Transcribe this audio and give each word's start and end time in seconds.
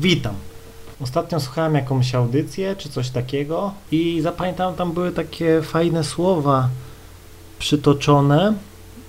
Witam. 0.00 0.34
Ostatnio 1.00 1.40
słuchałem 1.40 1.74
jakąś 1.74 2.14
audycję 2.14 2.76
czy 2.76 2.88
coś 2.88 3.10
takiego 3.10 3.72
i 3.90 4.20
zapamiętałem, 4.20 4.74
tam 4.74 4.92
były 4.92 5.12
takie 5.12 5.62
fajne 5.62 6.04
słowa 6.04 6.68
przytoczone, 7.58 8.54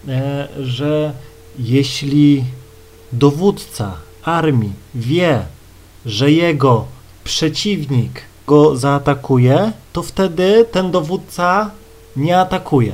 e, 0.08 0.48
że 0.60 1.14
jeśli 1.60 2.44
dowódca 3.12 3.94
armii 4.24 4.74
wie, 4.96 5.46
że 6.06 6.32
jego 6.32 6.86
przeciwnik 7.24 8.22
go 8.48 8.76
zaatakuje, 8.76 9.72
to 9.94 10.04
wtedy 10.04 10.66
ten 10.72 10.92
dowódca 10.92 11.72
nie 12.16 12.40
atakuje, 12.40 12.94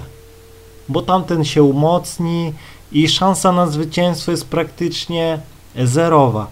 bo 0.90 1.02
tamten 1.02 1.46
się 1.46 1.64
umocni 1.64 2.54
i 2.92 3.10
szansa 3.10 3.52
na 3.52 3.68
zwycięstwo 3.68 4.32
jest 4.32 4.48
praktycznie 4.48 5.40
zerowa. 5.76 6.48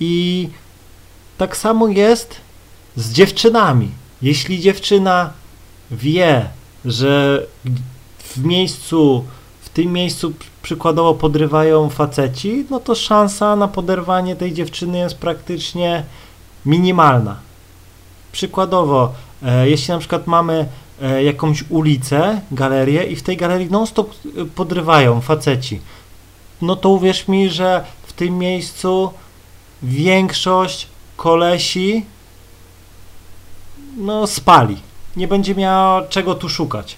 I 0.00 0.48
tak 1.38 1.56
samo 1.56 1.88
jest 1.88 2.36
z 2.96 3.12
dziewczynami. 3.12 3.90
Jeśli 4.22 4.60
dziewczyna 4.60 5.30
wie, 5.90 6.48
że 6.84 7.46
w 8.18 8.44
miejscu, 8.44 9.24
w 9.60 9.68
tym 9.68 9.92
miejscu 9.92 10.32
przykładowo 10.62 11.14
podrywają 11.14 11.90
faceci, 11.90 12.64
no 12.70 12.80
to 12.80 12.94
szansa 12.94 13.56
na 13.56 13.68
poderwanie 13.68 14.36
tej 14.36 14.52
dziewczyny 14.52 14.98
jest 14.98 15.18
praktycznie 15.18 16.04
minimalna. 16.66 17.36
Przykładowo, 18.32 19.12
e, 19.42 19.70
jeśli 19.70 19.92
na 19.92 19.98
przykład 19.98 20.26
mamy 20.26 20.68
e, 21.02 21.24
jakąś 21.24 21.64
ulicę, 21.68 22.40
galerię 22.50 23.04
i 23.04 23.16
w 23.16 23.22
tej 23.22 23.36
galerii 23.36 23.70
non-stop 23.70 24.10
e, 24.10 24.44
podrywają 24.44 25.20
faceci, 25.20 25.80
no 26.62 26.76
to 26.76 26.88
uwierz 26.88 27.28
mi, 27.28 27.50
że 27.50 27.84
w 28.06 28.12
tym 28.12 28.38
miejscu 28.38 29.10
większość 29.82 30.88
kolesi 31.18 32.06
no 33.96 34.26
spali. 34.26 34.76
Nie 35.16 35.28
będzie 35.28 35.54
miała 35.54 36.02
czego 36.02 36.34
tu 36.34 36.48
szukać. 36.48 36.96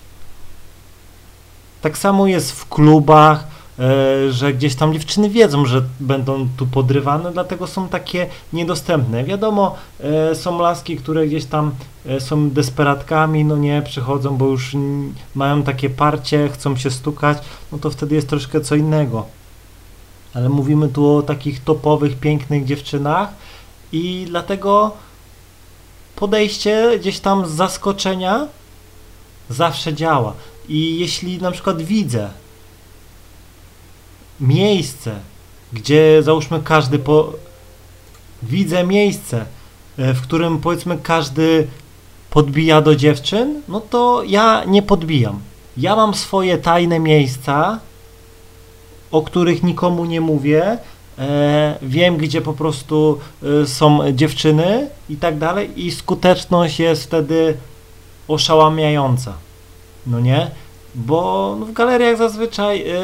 Tak 1.82 1.98
samo 1.98 2.26
jest 2.26 2.52
w 2.52 2.68
klubach, 2.68 3.46
e, 3.78 4.32
że 4.32 4.52
gdzieś 4.52 4.74
tam 4.74 4.92
dziewczyny 4.92 5.30
wiedzą, 5.30 5.66
że 5.66 5.82
będą 6.00 6.48
tu 6.56 6.66
podrywane, 6.66 7.32
dlatego 7.32 7.66
są 7.66 7.88
takie 7.88 8.26
niedostępne. 8.52 9.24
Wiadomo, 9.24 9.74
e, 10.00 10.34
są 10.34 10.58
laski, 10.58 10.96
które 10.96 11.26
gdzieś 11.26 11.44
tam 11.44 11.72
e, 12.06 12.20
są 12.20 12.50
desperatkami, 12.50 13.44
no 13.44 13.56
nie, 13.56 13.82
przychodzą, 13.82 14.36
bo 14.36 14.46
już 14.46 14.76
mają 15.34 15.62
takie 15.62 15.90
parcie, 15.90 16.48
chcą 16.48 16.76
się 16.76 16.90
stukać, 16.90 17.38
no 17.72 17.78
to 17.78 17.90
wtedy 17.90 18.14
jest 18.14 18.28
troszkę 18.28 18.60
co 18.60 18.74
innego. 18.74 19.26
Ale 20.34 20.48
mówimy 20.48 20.88
tu 20.88 21.16
o 21.16 21.22
takich 21.22 21.64
topowych, 21.64 22.18
pięknych 22.18 22.64
dziewczynach, 22.64 23.28
i 23.92 24.24
dlatego 24.28 24.96
podejście 26.16 26.98
gdzieś 26.98 27.20
tam 27.20 27.46
z 27.46 27.50
zaskoczenia 27.50 28.46
zawsze 29.50 29.94
działa. 29.94 30.34
I 30.68 30.98
jeśli 30.98 31.38
na 31.38 31.50
przykład 31.50 31.82
widzę 31.82 32.30
miejsce, 34.40 35.18
gdzie 35.72 36.22
załóżmy 36.22 36.60
każdy 36.64 36.98
po... 36.98 37.32
widzę 38.42 38.84
miejsce, 38.84 39.46
e, 39.98 40.14
w 40.14 40.22
którym 40.22 40.58
powiedzmy 40.58 40.98
każdy 41.02 41.66
podbija 42.30 42.80
do 42.80 42.96
dziewczyn, 42.96 43.62
no 43.68 43.80
to 43.80 44.22
ja 44.26 44.64
nie 44.64 44.82
podbijam. 44.82 45.40
Ja 45.76 45.96
mam 45.96 46.14
swoje 46.14 46.58
tajne 46.58 46.98
miejsca, 46.98 47.78
o 49.10 49.22
których 49.22 49.62
nikomu 49.62 50.04
nie 50.04 50.20
mówię, 50.20 50.78
wiem, 51.82 52.16
gdzie 52.16 52.42
po 52.42 52.52
prostu 52.52 53.18
e, 53.62 53.66
są 53.66 54.12
dziewczyny 54.12 54.88
i 55.08 55.16
tak 55.16 55.38
dalej 55.38 55.86
i 55.86 55.90
skuteczność 55.90 56.80
jest 56.80 57.04
wtedy 57.04 57.56
oszałamiająca. 58.28 59.32
No 60.06 60.20
nie? 60.20 60.50
Bo 60.94 61.56
no, 61.60 61.66
w 61.66 61.72
galeriach 61.72 62.16
zazwyczaj 62.16 62.90
e, 62.90 62.94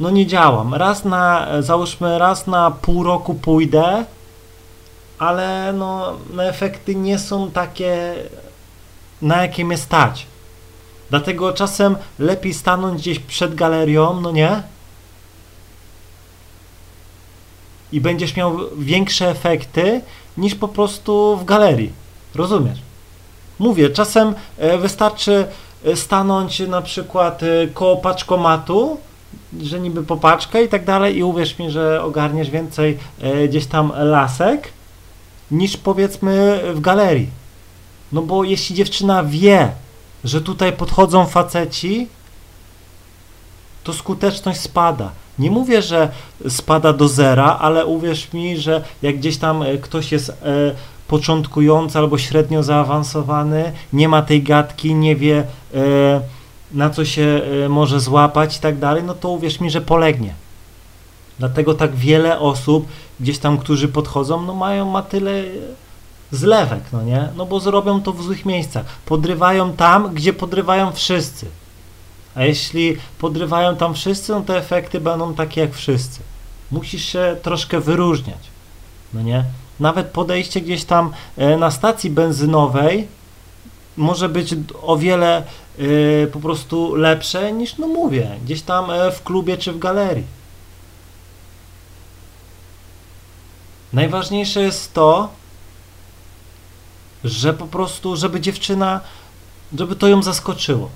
no 0.00 0.10
nie 0.10 0.26
działam. 0.26 0.74
Raz 0.74 1.04
na, 1.04 1.48
załóżmy, 1.60 2.18
raz 2.18 2.46
na 2.46 2.70
pół 2.70 3.02
roku 3.02 3.34
pójdę, 3.34 4.04
ale 5.18 5.72
no, 5.72 6.12
no 6.34 6.44
efekty 6.44 6.94
nie 6.94 7.18
są 7.18 7.50
takie, 7.50 8.14
na 9.22 9.42
jakie 9.42 9.64
mnie 9.64 9.78
stać. 9.78 10.26
Dlatego 11.10 11.52
czasem 11.52 11.96
lepiej 12.18 12.54
stanąć 12.54 13.00
gdzieś 13.00 13.18
przed 13.18 13.54
galerią, 13.54 14.20
no 14.20 14.30
nie? 14.30 14.62
I 17.92 18.00
będziesz 18.00 18.36
miał 18.36 18.58
większe 18.78 19.30
efekty 19.30 20.00
niż 20.38 20.54
po 20.54 20.68
prostu 20.68 21.36
w 21.36 21.44
galerii. 21.44 21.92
Rozumiesz? 22.34 22.78
Mówię, 23.58 23.90
czasem 23.90 24.34
e, 24.58 24.78
wystarczy 24.78 25.46
e, 25.84 25.96
stanąć 25.96 26.60
na 26.60 26.82
przykład 26.82 27.42
e, 27.42 27.66
koło 27.74 27.96
paczkomatu, 27.96 28.96
że 29.60 29.80
niby 29.80 30.02
popaczkę 30.02 30.64
i 30.64 30.68
tak 30.68 30.84
dalej 30.84 31.16
i 31.16 31.22
uwierz 31.22 31.58
mi, 31.58 31.70
że 31.70 32.02
ogarniesz 32.02 32.50
więcej 32.50 32.98
gdzieś 33.48 33.66
tam 33.66 33.92
lasek 33.96 34.68
niż 35.50 35.76
powiedzmy 35.76 36.60
w 36.74 36.80
galerii. 36.80 37.30
No 38.12 38.22
bo 38.22 38.44
jeśli 38.44 38.76
dziewczyna 38.76 39.24
wie, 39.24 39.72
że 40.24 40.40
tutaj 40.40 40.72
podchodzą 40.72 41.26
faceci, 41.26 42.08
to 43.84 43.92
skuteczność 43.92 44.60
spada. 44.60 45.10
Nie 45.38 45.50
mówię, 45.50 45.82
że 45.82 46.08
spada 46.48 46.92
do 46.92 47.08
zera, 47.08 47.58
ale 47.60 47.86
uwierz 47.86 48.32
mi, 48.32 48.58
że 48.58 48.84
jak 49.02 49.16
gdzieś 49.16 49.36
tam 49.36 49.62
e, 49.62 49.78
ktoś 49.78 50.12
jest 50.12 50.30
e, 50.30 50.34
początkujący 51.08 51.98
albo 51.98 52.18
średnio 52.18 52.62
zaawansowany, 52.62 53.72
nie 53.92 54.08
ma 54.08 54.22
tej 54.22 54.42
gadki, 54.42 54.94
nie 54.94 55.16
wie 55.16 55.44
e, 55.74 56.20
na 56.72 56.90
co 56.90 57.04
się 57.04 57.40
może 57.68 58.00
złapać 58.00 58.56
i 58.56 58.60
tak 58.60 58.78
dalej, 58.78 59.02
no 59.02 59.14
to 59.14 59.28
uwierz 59.28 59.60
mi, 59.60 59.70
że 59.70 59.80
polegnie. 59.80 60.34
Dlatego 61.38 61.74
tak 61.74 61.94
wiele 61.94 62.38
osób 62.38 62.86
gdzieś 63.20 63.38
tam, 63.38 63.58
którzy 63.58 63.88
podchodzą, 63.88 64.42
no 64.42 64.54
mają 64.54 64.90
ma 64.90 65.02
tyle 65.02 65.44
zlewek, 66.32 66.80
no 66.92 67.02
nie? 67.02 67.28
No 67.36 67.46
bo 67.46 67.60
zrobią 67.60 68.02
to 68.02 68.12
w 68.12 68.22
złych 68.22 68.44
miejscach. 68.44 68.84
Podrywają 69.06 69.72
tam, 69.72 70.14
gdzie 70.14 70.32
podrywają 70.32 70.92
wszyscy. 70.92 71.46
A 72.36 72.44
jeśli 72.44 72.96
podrywają 73.18 73.76
tam 73.76 73.94
wszyscy, 73.94 74.32
no 74.32 74.40
to 74.40 74.56
efekty 74.56 75.00
będą 75.00 75.34
takie 75.34 75.60
jak 75.60 75.74
wszyscy. 75.74 76.20
Musisz 76.70 77.04
się 77.04 77.36
troszkę 77.42 77.80
wyróżniać. 77.80 78.38
No 79.14 79.22
nie? 79.22 79.44
Nawet 79.80 80.06
podejście 80.06 80.60
gdzieś 80.60 80.84
tam 80.84 81.12
e, 81.36 81.56
na 81.56 81.70
stacji 81.70 82.10
benzynowej 82.10 83.08
może 83.96 84.28
być 84.28 84.54
o 84.82 84.96
wiele 84.96 85.36
e, 85.36 86.26
po 86.26 86.40
prostu 86.40 86.94
lepsze 86.94 87.52
niż, 87.52 87.78
no 87.78 87.88
mówię, 87.88 88.30
gdzieś 88.44 88.62
tam 88.62 88.90
e, 88.90 89.12
w 89.12 89.22
klubie 89.22 89.56
czy 89.56 89.72
w 89.72 89.78
galerii. 89.78 90.26
Najważniejsze 93.92 94.62
jest 94.62 94.94
to, 94.94 95.28
że 97.24 97.54
po 97.54 97.66
prostu, 97.66 98.16
żeby 98.16 98.40
dziewczyna, 98.40 99.00
żeby 99.78 99.96
to 99.96 100.08
ją 100.08 100.22
zaskoczyło 100.22 100.90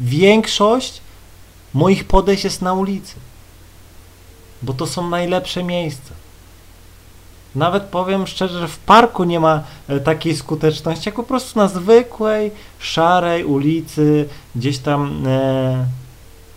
większość 0.00 1.00
moich 1.74 2.04
podejść 2.04 2.44
jest 2.44 2.62
na 2.62 2.72
ulicy, 2.72 3.14
bo 4.62 4.72
to 4.72 4.86
są 4.86 5.08
najlepsze 5.08 5.64
miejsca. 5.64 6.14
Nawet 7.54 7.82
powiem 7.82 8.26
szczerze, 8.26 8.58
że 8.58 8.68
w 8.68 8.78
parku 8.78 9.24
nie 9.24 9.40
ma 9.40 9.62
e, 9.88 10.00
takiej 10.00 10.36
skuteczności, 10.36 11.08
jak 11.08 11.14
po 11.14 11.22
prostu 11.22 11.58
na 11.58 11.68
zwykłej, 11.68 12.50
szarej 12.78 13.44
ulicy, 13.44 14.28
gdzieś 14.56 14.78
tam. 14.78 15.26
E, 15.26 15.86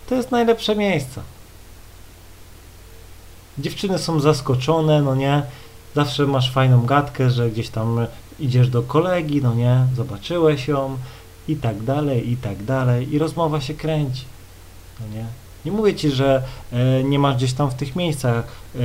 to 0.10 0.16
jest 0.16 0.32
najlepsze 0.32 0.76
miejsce. 0.76 1.22
Dziewczyny 3.58 4.00
są 4.00 4.20
zaskoczone, 4.20 5.02
no 5.02 5.16
nie? 5.16 5.44
Zawsze 5.96 6.28
masz 6.28 6.52
fajną 6.52 6.86
gadkę, 6.86 7.30
że 7.30 7.50
gdzieś 7.50 7.70
tam 7.70 8.08
idziesz 8.40 8.70
do 8.70 8.82
kolegi, 8.82 9.42
no 9.42 9.54
nie? 9.54 9.86
Zobaczyłeś 9.96 10.68
ją, 10.68 10.98
i 11.48 11.56
tak 11.56 11.84
dalej, 11.84 12.32
i 12.32 12.38
tak 12.38 12.64
dalej, 12.64 13.14
i 13.14 13.20
rozmowa 13.20 13.62
się 13.62 13.74
kręci. 13.74 14.26
No 15.00 15.18
nie? 15.18 15.26
nie 15.66 15.72
mówię 15.72 15.96
ci, 15.96 16.10
że 16.10 16.44
e, 16.72 17.04
nie 17.04 17.20
masz 17.20 17.36
gdzieś 17.36 17.54
tam 17.54 17.72
w 17.72 17.74
tych 17.74 17.96
miejscach 17.96 18.48
e, 18.76 18.80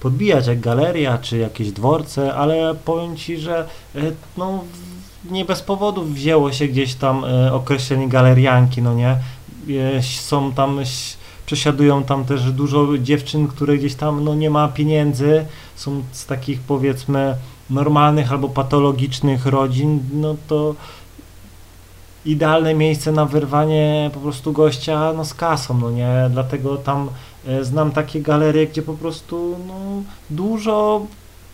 podbijać 0.00 0.46
jak 0.46 0.60
galeria 0.60 1.18
czy 1.18 1.38
jakieś 1.38 1.72
dworce, 1.72 2.34
ale 2.34 2.74
powiem 2.84 3.16
ci, 3.16 3.38
że 3.38 3.68
e, 3.94 4.00
no, 4.36 4.64
nie 5.30 5.44
bez 5.44 5.62
powodu 5.62 6.04
wzięło 6.04 6.52
się 6.52 6.68
gdzieś 6.68 6.94
tam 6.94 7.24
e, 7.24 7.52
określenie 7.52 8.08
galerianki, 8.08 8.82
no 8.82 8.94
nie? 8.94 9.16
E, 9.96 10.02
są 10.02 10.52
tam 10.52 10.80
przesiadują 11.46 12.04
tam 12.04 12.24
też 12.24 12.52
dużo 12.52 12.98
dziewczyn, 12.98 13.48
które 13.48 13.78
gdzieś 13.78 13.94
tam 13.94 14.24
no, 14.24 14.34
nie 14.34 14.50
ma 14.50 14.68
pieniędzy, 14.68 15.46
są 15.76 16.02
z 16.12 16.26
takich 16.26 16.60
powiedzmy 16.60 17.36
normalnych 17.70 18.32
albo 18.32 18.48
patologicznych 18.48 19.46
rodzin, 19.46 20.00
no 20.12 20.36
to 20.48 20.74
idealne 22.28 22.74
miejsce 22.74 23.12
na 23.12 23.24
wyrwanie 23.26 24.10
po 24.14 24.20
prostu 24.20 24.52
gościa 24.52 25.12
no, 25.16 25.24
z 25.24 25.34
kasą, 25.34 25.78
no 25.78 25.90
nie? 25.90 26.30
Dlatego 26.30 26.76
tam 26.76 27.08
e, 27.46 27.64
znam 27.64 27.90
takie 27.90 28.22
galerie, 28.22 28.66
gdzie 28.66 28.82
po 28.82 28.94
prostu 28.94 29.56
no, 29.66 29.74
dużo 30.30 31.06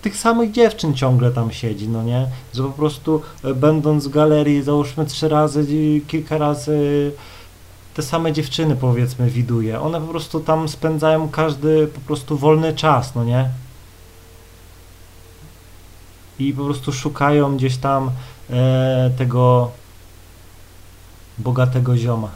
tych 0.02 0.16
samych 0.16 0.52
dziewczyn 0.52 0.94
ciągle 0.94 1.30
tam 1.30 1.52
siedzi, 1.52 1.88
no 1.88 2.02
nie? 2.02 2.26
Że 2.54 2.62
po 2.62 2.68
prostu 2.68 3.22
e, 3.44 3.54
będąc 3.54 4.06
w 4.06 4.10
galerii, 4.10 4.62
załóżmy 4.62 5.06
trzy 5.06 5.28
razy, 5.28 5.66
kilka 6.08 6.38
razy 6.38 7.12
te 7.94 8.02
same 8.02 8.32
dziewczyny 8.32 8.76
powiedzmy 8.76 9.30
widuje. 9.30 9.80
One 9.80 10.00
po 10.00 10.06
prostu 10.06 10.40
tam 10.40 10.68
spędzają 10.68 11.28
każdy 11.28 11.86
po 11.86 12.00
prostu 12.00 12.38
wolny 12.38 12.72
czas, 12.72 13.14
no 13.14 13.24
nie? 13.24 13.48
I 16.38 16.52
po 16.52 16.64
prostu 16.64 16.92
szukają 16.92 17.56
gdzieś 17.56 17.76
tam 17.76 18.10
e, 18.50 19.10
tego 19.18 19.70
bogatego 21.38 21.96
zioma. 21.96 22.28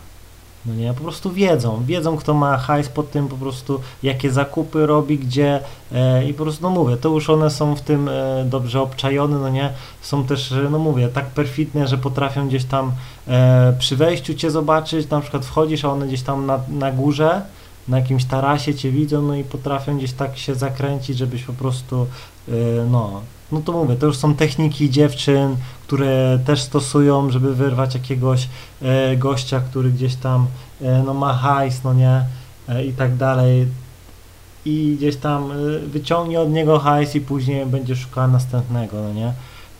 No 0.66 0.74
nie, 0.74 0.94
po 0.94 1.02
prostu 1.02 1.32
wiedzą, 1.32 1.82
wiedzą 1.84 2.16
kto 2.16 2.34
ma 2.34 2.56
hajs 2.56 2.88
pod 2.88 3.10
tym 3.10 3.28
po 3.28 3.36
prostu, 3.36 3.80
jakie 4.02 4.30
zakupy 4.30 4.86
robi, 4.86 5.18
gdzie 5.18 5.60
e, 5.92 6.24
i 6.24 6.34
po 6.34 6.42
prostu, 6.42 6.62
no 6.62 6.70
mówię, 6.70 6.96
to 6.96 7.08
już 7.08 7.30
one 7.30 7.50
są 7.50 7.76
w 7.76 7.80
tym 7.80 8.08
e, 8.08 8.44
dobrze 8.44 8.80
obczajone, 8.80 9.38
no 9.38 9.48
nie, 9.48 9.72
są 10.00 10.24
też, 10.24 10.52
e, 10.52 10.70
no 10.70 10.78
mówię, 10.78 11.08
tak 11.08 11.26
perfidne, 11.26 11.88
że 11.88 11.98
potrafią 11.98 12.48
gdzieś 12.48 12.64
tam 12.64 12.92
e, 13.28 13.72
przy 13.78 13.96
wejściu 13.96 14.34
cię 14.34 14.50
zobaczyć, 14.50 15.10
na 15.10 15.20
przykład 15.20 15.44
wchodzisz, 15.44 15.84
a 15.84 15.92
one 15.92 16.06
gdzieś 16.06 16.22
tam 16.22 16.46
na, 16.46 16.60
na 16.68 16.92
górze, 16.92 17.42
na 17.88 17.98
jakimś 17.98 18.24
tarasie 18.24 18.74
cię 18.74 18.90
widzą, 18.90 19.22
no 19.22 19.34
i 19.34 19.44
potrafią 19.44 19.98
gdzieś 19.98 20.12
tak 20.12 20.38
się 20.38 20.54
zakręcić, 20.54 21.18
żebyś 21.18 21.44
po 21.44 21.52
prostu, 21.52 22.06
e, 22.48 22.52
no, 22.90 23.20
no 23.52 23.60
to 23.60 23.72
mówię, 23.72 23.96
to 23.96 24.06
już 24.06 24.16
są 24.16 24.34
techniki 24.34 24.90
dziewczyn, 24.90 25.56
które 25.86 26.38
też 26.44 26.62
stosują, 26.62 27.30
żeby 27.30 27.54
wyrwać 27.54 27.94
jakiegoś 27.94 28.48
e, 28.82 29.16
gościa, 29.16 29.60
który 29.60 29.90
gdzieś 29.90 30.14
tam 30.14 30.46
e, 30.82 31.02
no 31.02 31.14
ma 31.14 31.34
hajs, 31.34 31.84
no 31.84 31.94
nie, 31.94 32.24
e, 32.68 32.84
i 32.84 32.92
tak 32.92 33.16
dalej. 33.16 33.66
I 34.64 34.94
gdzieś 34.98 35.16
tam 35.16 35.52
e, 35.52 35.54
wyciągnie 35.78 36.40
od 36.40 36.50
niego 36.50 36.78
hajs 36.78 37.14
i 37.14 37.20
później 37.20 37.66
będzie 37.66 37.96
szukała 37.96 38.28
następnego, 38.28 39.02
no 39.02 39.12
nie. 39.12 39.32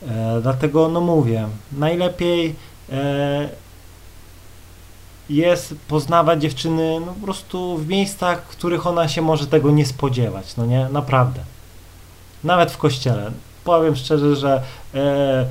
E, 0.08 0.40
dlatego, 0.42 0.88
no 0.88 1.00
mówię, 1.00 1.46
najlepiej 1.72 2.54
e, 2.92 3.48
jest 5.30 5.74
poznawać 5.88 6.42
dziewczyny 6.42 7.00
no, 7.00 7.06
po 7.06 7.24
prostu 7.24 7.78
w 7.78 7.88
miejscach, 7.88 8.42
w 8.42 8.48
których 8.48 8.86
ona 8.86 9.08
się 9.08 9.22
może 9.22 9.46
tego 9.46 9.70
nie 9.70 9.86
spodziewać, 9.86 10.56
no 10.56 10.66
nie, 10.66 10.88
naprawdę. 10.92 11.40
Nawet 12.44 12.70
w 12.70 12.78
kościele. 12.78 13.30
Powiem 13.64 13.96
szczerze, 13.96 14.36
że 14.36 14.62
e, 14.94 15.46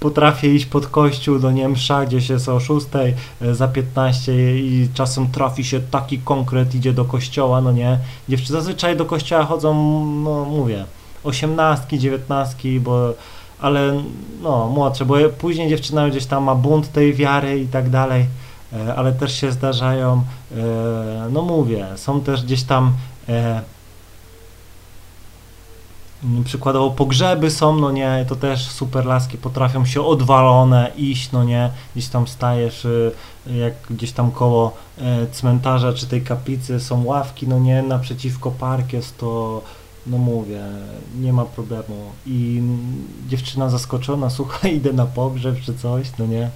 potrafię 0.00 0.54
iść 0.54 0.66
pod 0.66 0.86
kościół 0.86 1.38
do 1.38 1.50
Niemsza, 1.50 2.06
gdzieś 2.06 2.28
jest 2.28 2.48
o 2.48 2.60
6 2.60 2.86
e, 3.40 3.54
za 3.54 3.68
15 3.68 4.58
i 4.58 4.88
czasem 4.94 5.28
trafi 5.28 5.64
się 5.64 5.80
taki 5.80 6.18
konkret, 6.18 6.74
idzie 6.74 6.92
do 6.92 7.04
kościoła, 7.04 7.60
no 7.60 7.72
nie. 7.72 7.98
Dziewczyny 8.28 8.58
zazwyczaj 8.58 8.96
do 8.96 9.04
kościoła 9.04 9.44
chodzą, 9.44 9.74
no 10.24 10.44
mówię, 10.44 10.84
osiemnastki, 11.24 11.98
dziewiętnastki, 11.98 12.80
bo 12.80 13.14
ale 13.60 14.02
no 14.42 14.68
młodsze, 14.68 15.04
bo 15.04 15.16
później 15.38 15.68
dziewczyna 15.68 16.08
gdzieś 16.08 16.26
tam 16.26 16.44
ma 16.44 16.54
bunt 16.54 16.92
tej 16.92 17.14
wiary 17.14 17.60
i 17.60 17.66
tak 17.66 17.90
dalej, 17.90 18.26
e, 18.72 18.94
ale 18.94 19.12
też 19.12 19.40
się 19.40 19.52
zdarzają, 19.52 20.22
e, 20.52 21.28
no 21.30 21.42
mówię, 21.42 21.86
są 21.96 22.20
też 22.20 22.44
gdzieś 22.44 22.62
tam 22.62 22.92
e, 23.28 23.60
Mm, 26.24 26.44
przykładowo 26.44 26.90
pogrzeby 26.90 27.50
są, 27.50 27.76
no 27.76 27.90
nie, 27.90 28.24
to 28.28 28.36
też 28.36 28.68
super 28.68 29.06
laski 29.06 29.38
potrafią 29.38 29.84
się 29.84 30.02
odwalone 30.02 30.92
iść, 30.96 31.32
no 31.32 31.44
nie, 31.44 31.70
gdzieś 31.94 32.08
tam 32.08 32.26
stajesz, 32.26 32.86
jak 33.46 33.74
gdzieś 33.90 34.12
tam 34.12 34.30
koło 34.30 34.72
cmentarza 35.32 35.92
czy 35.92 36.06
tej 36.06 36.22
kaplicy 36.22 36.80
są 36.80 37.04
ławki, 37.04 37.48
no 37.48 37.58
nie, 37.58 37.82
naprzeciwko 37.82 38.50
park 38.50 38.92
jest 38.92 39.18
to, 39.18 39.62
no 40.06 40.18
mówię, 40.18 40.60
nie 41.20 41.32
ma 41.32 41.44
problemu 41.44 42.10
i 42.26 42.62
dziewczyna 43.28 43.70
zaskoczona, 43.70 44.30
słuchaj, 44.38 44.76
idę 44.76 44.92
na 44.92 45.06
pogrzeb 45.06 45.60
czy 45.60 45.74
coś, 45.74 46.06
no 46.18 46.26
nie, 46.26 46.50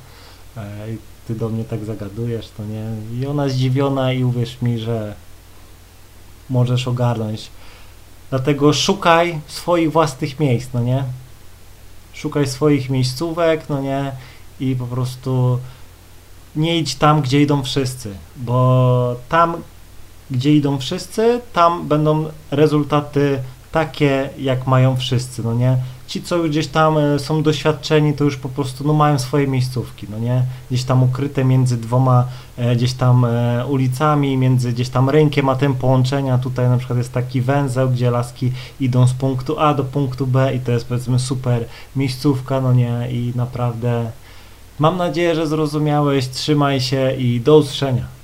e, 0.57 0.93
i 0.93 0.99
ty 1.27 1.35
do 1.35 1.49
mnie 1.49 1.65
tak 1.65 1.85
zagadujesz, 1.85 2.49
no 2.59 2.65
nie, 2.65 2.85
i 3.21 3.27
ona 3.27 3.49
zdziwiona 3.49 4.13
i 4.13 4.25
uwierz 4.25 4.63
mi, 4.63 4.79
że 4.79 5.15
możesz 6.51 6.89
ogarnąć 6.89 7.51
Dlatego 8.31 8.73
szukaj 8.73 9.41
swoich 9.47 9.93
własnych 9.93 10.41
miejsc, 10.41 10.69
no 10.75 10.81
nie? 10.81 11.05
Szukaj 12.13 12.47
swoich 12.47 12.91
miejscówek, 12.91 13.69
no 13.69 13.83
nie? 13.83 14.13
I 14.61 14.77
po 14.77 14.87
prostu 14.87 15.59
nie 16.57 16.79
idź 16.79 16.95
tam, 16.95 17.23
gdzie 17.23 17.43
idą 17.43 17.63
wszyscy, 17.63 18.15
bo 18.37 19.17
tam, 19.29 19.57
gdzie 20.31 20.57
idą 20.57 20.79
wszyscy, 20.79 21.41
tam 21.53 21.89
będą 21.89 22.25
rezultaty 22.51 23.39
takie, 23.73 24.31
jak 24.39 24.67
mają 24.67 24.97
wszyscy, 24.97 25.43
no 25.43 25.55
nie? 25.55 25.77
Ci, 26.07 26.23
co 26.23 26.43
gdzieś 26.43 26.67
tam 26.67 26.99
e, 26.99 27.19
są 27.19 27.43
doświadczeni, 27.43 28.15
to 28.15 28.25
już 28.25 28.37
po 28.37 28.49
prostu 28.49 28.87
no, 28.87 28.93
mają 28.93 29.19
swoje 29.19 29.47
miejscówki, 29.47 30.07
no 30.11 30.19
nie? 30.19 30.43
Gdzieś 30.71 30.85
tam 30.85 31.03
ukryte 31.03 31.45
między 31.45 31.77
dwoma 31.77 32.27
e, 32.57 32.77
gdzieś 32.77 32.93
tam 32.93 33.25
e, 33.25 33.67
ulicami, 33.67 34.37
między 34.37 34.73
gdzieś 34.73 34.89
tam 34.89 35.11
rynkiem 35.11 35.49
a 35.49 35.57
tym 35.57 35.75
połączenia. 35.75 36.39
Tutaj 36.39 36.69
na 36.69 36.79
przykład 36.79 36.99
jest 36.99 37.13
taki 37.13 37.41
węzeł, 37.41 37.91
gdzie 37.91 38.11
laski 38.11 38.53
idą 38.81 39.07
z 39.07 39.13
punktu 39.13 39.59
A 39.59 39.75
do 39.75 39.85
punktu 39.85 40.27
B 40.27 40.55
i 40.55 40.61
to 40.61 40.73
jest 40.73 40.87
powiedzmy 40.87 41.19
super 41.19 41.65
miejscówka, 41.97 42.61
no 42.61 42.73
nie? 42.73 43.09
I 43.11 43.33
naprawdę 43.37 44.11
mam 44.79 44.97
nadzieję, 44.97 45.35
że 45.35 45.47
zrozumiałeś, 45.47 46.29
trzymaj 46.29 46.81
się 46.81 47.15
i 47.19 47.41
do 47.41 47.59
usłyszenia. 47.59 48.20